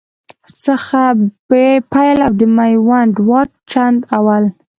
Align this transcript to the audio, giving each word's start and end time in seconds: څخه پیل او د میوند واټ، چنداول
څخه 0.65 1.01
پیل 1.91 2.17
او 2.27 2.33
د 2.39 2.41
میوند 2.57 3.13
واټ، 3.27 3.49
چنداول 3.71 4.43